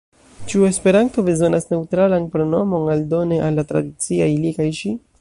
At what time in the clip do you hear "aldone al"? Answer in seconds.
2.97-3.63